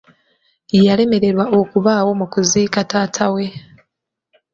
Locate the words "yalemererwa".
0.85-1.45